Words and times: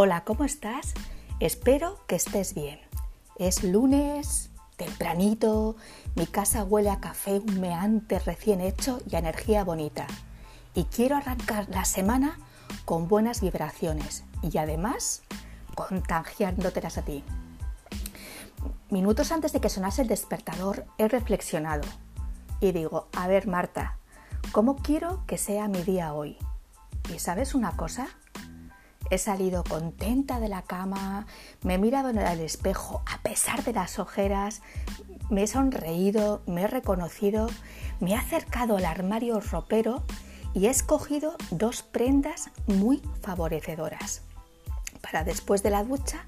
Hola, 0.00 0.22
¿cómo 0.22 0.44
estás? 0.44 0.94
Espero 1.40 1.98
que 2.06 2.14
estés 2.14 2.54
bien. 2.54 2.78
Es 3.36 3.64
lunes, 3.64 4.52
tempranito, 4.76 5.74
mi 6.14 6.28
casa 6.28 6.62
huele 6.62 6.88
a 6.90 7.00
café 7.00 7.40
humeante 7.40 8.20
recién 8.20 8.60
hecho 8.60 9.00
y 9.10 9.16
a 9.16 9.18
energía 9.18 9.64
bonita. 9.64 10.06
Y 10.72 10.84
quiero 10.84 11.16
arrancar 11.16 11.68
la 11.70 11.84
semana 11.84 12.38
con 12.84 13.08
buenas 13.08 13.40
vibraciones 13.40 14.22
y 14.40 14.56
además 14.58 15.24
contagiándotelas 15.74 16.96
a 16.96 17.02
ti. 17.02 17.24
Minutos 18.90 19.32
antes 19.32 19.52
de 19.52 19.60
que 19.60 19.68
sonase 19.68 20.02
el 20.02 20.06
despertador 20.06 20.86
he 20.98 21.08
reflexionado 21.08 21.88
y 22.60 22.70
digo, 22.70 23.08
a 23.16 23.26
ver 23.26 23.48
Marta, 23.48 23.98
¿cómo 24.52 24.76
quiero 24.76 25.26
que 25.26 25.38
sea 25.38 25.66
mi 25.66 25.82
día 25.82 26.14
hoy? 26.14 26.38
¿Y 27.12 27.18
sabes 27.18 27.56
una 27.56 27.76
cosa? 27.76 28.06
He 29.10 29.18
salido 29.18 29.64
contenta 29.64 30.38
de 30.38 30.48
la 30.48 30.62
cama, 30.62 31.26
me 31.62 31.74
he 31.74 31.78
mirado 31.78 32.10
en 32.10 32.18
el 32.18 32.40
espejo 32.40 33.02
a 33.06 33.22
pesar 33.22 33.64
de 33.64 33.72
las 33.72 33.98
ojeras, 33.98 34.60
me 35.30 35.44
he 35.44 35.46
sonreído, 35.46 36.42
me 36.46 36.62
he 36.62 36.66
reconocido, 36.66 37.48
me 38.00 38.12
he 38.12 38.14
acercado 38.14 38.76
al 38.76 38.84
armario 38.84 39.40
ropero 39.40 40.02
y 40.52 40.66
he 40.66 40.70
escogido 40.70 41.36
dos 41.50 41.82
prendas 41.82 42.50
muy 42.66 43.02
favorecedoras 43.22 44.22
para 45.00 45.24
después 45.24 45.62
de 45.62 45.70
la 45.70 45.84
ducha 45.84 46.26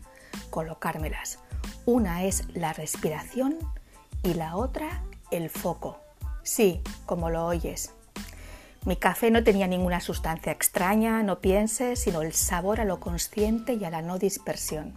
colocármelas. 0.50 1.38
Una 1.86 2.24
es 2.24 2.44
la 2.54 2.72
respiración 2.72 3.58
y 4.22 4.34
la 4.34 4.56
otra 4.56 5.02
el 5.30 5.50
foco. 5.50 5.98
Sí, 6.42 6.80
como 7.06 7.30
lo 7.30 7.46
oyes, 7.46 7.92
mi 8.86 8.96
café 8.96 9.30
no 9.30 9.44
tenía 9.44 9.66
ninguna 9.66 10.00
sustancia 10.00 10.52
extraña, 10.52 11.22
no 11.22 11.40
pienses, 11.40 11.98
sino 11.98 12.22
el 12.22 12.32
sabor 12.32 12.80
a 12.80 12.86
lo 12.86 12.98
consciente 12.98 13.74
y 13.74 13.84
a 13.84 13.90
la 13.90 14.00
no 14.00 14.18
dispersión. 14.18 14.94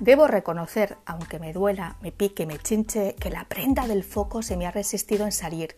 Debo 0.00 0.26
reconocer, 0.26 0.96
aunque 1.04 1.38
me 1.38 1.52
duela, 1.52 1.96
me 2.00 2.12
pique, 2.12 2.46
me 2.46 2.58
chinche, 2.58 3.14
que 3.14 3.30
la 3.30 3.44
prenda 3.44 3.86
del 3.86 4.04
foco 4.04 4.42
se 4.42 4.56
me 4.56 4.66
ha 4.66 4.70
resistido 4.70 5.26
en 5.26 5.32
salir 5.32 5.76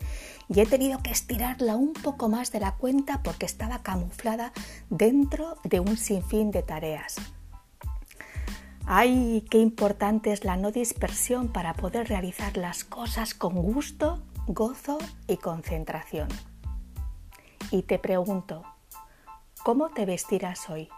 y 0.49 0.61
he 0.61 0.67
tenido 0.67 1.03
que 1.03 1.11
estirarla 1.11 1.75
un 1.75 1.93
poco 1.93 2.29
más 2.29 2.53
de 2.53 2.61
la 2.61 2.77
cuenta 2.77 3.23
porque 3.23 3.45
estaba 3.45 3.83
camuflada 3.83 4.53
dentro 4.89 5.59
de 5.65 5.81
un 5.81 5.97
sinfín 5.97 6.53
de 6.53 6.63
tareas. 6.63 7.17
¡Ay, 8.87 9.45
qué 9.51 9.59
importante 9.59 10.33
es 10.33 10.45
la 10.45 10.57
no 10.57 10.71
dispersión 10.71 11.49
para 11.49 11.75
poder 11.75 12.09
realizar 12.09 12.57
las 12.57 12.85
cosas 12.85 13.35
con 13.35 13.55
gusto, 13.55 14.23
gozo 14.47 14.99
y 15.27 15.39
concentración! 15.39 16.29
Y 17.71 17.83
te 17.83 17.99
pregunto, 17.99 18.63
¿cómo 19.63 19.91
te 19.91 20.07
vestirás 20.07 20.69
hoy? 20.71 20.89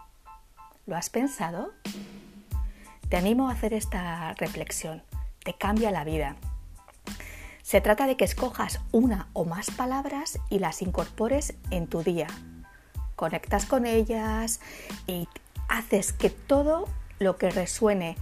¿Lo 0.85 0.95
has 0.95 1.09
pensado? 1.09 1.71
Te 3.09 3.17
animo 3.17 3.49
a 3.49 3.53
hacer 3.53 3.73
esta 3.73 4.33
reflexión, 4.33 5.03
te 5.43 5.53
cambia 5.53 5.91
la 5.91 6.03
vida. 6.03 6.35
Se 7.61 7.81
trata 7.81 8.07
de 8.07 8.15
que 8.15 8.25
escojas 8.25 8.79
una 8.91 9.27
o 9.33 9.45
más 9.45 9.71
palabras 9.71 10.39
y 10.49 10.59
las 10.59 10.81
incorpores 10.81 11.55
en 11.69 11.87
tu 11.87 12.03
día. 12.03 12.27
Conectas 13.15 13.65
con 13.65 13.85
ellas 13.85 14.61
y 15.05 15.27
haces 15.67 16.13
que 16.13 16.29
todo 16.29 16.87
lo 17.19 17.37
que 17.37 17.49
resuene 17.49 18.15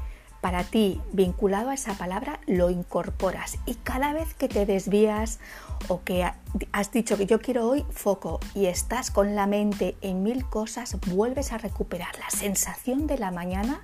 para 0.46 0.64
ti 0.64 1.02
vinculado 1.12 1.72
a 1.72 1.74
esa 1.74 1.96
palabra 1.96 2.40
lo 2.46 2.70
incorporas 2.70 3.58
y 3.66 3.74
cada 3.74 4.14
vez 4.14 4.36
que 4.36 4.48
te 4.48 4.68
desvías 4.68 5.40
o 5.88 6.04
que 6.04 6.24
has 6.72 6.92
dicho 6.92 7.18
que 7.18 7.26
yo 7.26 7.42
quiero 7.42 7.68
hoy 7.68 7.84
foco 7.90 8.40
y 8.54 8.68
estás 8.68 9.10
con 9.10 9.34
la 9.34 9.48
mente 9.48 9.98
en 10.02 10.22
mil 10.22 10.46
cosas, 10.46 10.98
vuelves 11.08 11.52
a 11.52 11.58
recuperar 11.58 12.16
la 12.20 12.30
sensación 12.30 13.08
de 13.08 13.18
la 13.18 13.32
mañana 13.32 13.82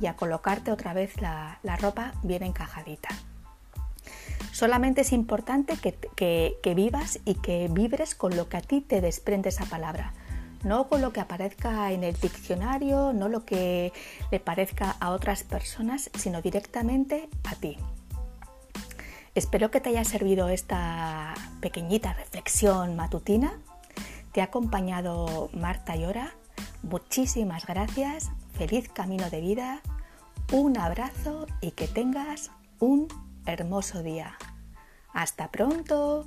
y 0.00 0.06
a 0.06 0.16
colocarte 0.16 0.72
otra 0.72 0.94
vez 0.94 1.20
la, 1.20 1.58
ropa 1.78 2.14
bien 2.22 2.44
encajadita. 2.44 3.10
Solamente 4.52 5.02
es 5.02 5.12
importante 5.12 5.74
que 5.76 6.74
vivas 6.74 7.18
y 7.26 7.34
que 7.34 7.68
vibres 7.70 8.14
con 8.14 8.34
lo 8.38 8.48
que 8.48 8.56
a 8.56 8.62
ti 8.62 8.80
te 8.80 9.02
desprende 9.02 9.50
esa 9.50 9.66
palabra 9.66 10.14
no 10.62 10.88
con 10.88 11.00
lo 11.00 11.12
que 11.12 11.20
aparezca 11.20 11.92
en 11.92 12.04
el 12.04 12.14
diccionario, 12.18 13.12
no 13.12 13.28
lo 13.28 13.44
que 13.44 13.92
le 14.30 14.40
parezca 14.40 14.96
a 15.00 15.10
otras 15.10 15.42
personas, 15.42 16.10
sino 16.14 16.42
directamente 16.42 17.28
a 17.44 17.54
ti. 17.54 17.76
Espero 19.34 19.70
que 19.70 19.80
te 19.80 19.90
haya 19.90 20.04
servido 20.04 20.48
esta 20.48 21.34
pequeñita 21.60 22.12
reflexión 22.12 22.96
matutina. 22.96 23.52
Te 24.32 24.40
ha 24.40 24.44
acompañado 24.44 25.50
Marta 25.52 25.96
Llora. 25.96 26.34
Muchísimas 26.82 27.66
gracias, 27.66 28.30
feliz 28.52 28.88
camino 28.88 29.30
de 29.30 29.40
vida, 29.40 29.82
un 30.52 30.78
abrazo 30.78 31.46
y 31.60 31.72
que 31.72 31.86
tengas 31.86 32.50
un 32.80 33.06
hermoso 33.46 34.02
día. 34.02 34.36
Hasta 35.12 35.50
pronto. 35.50 36.26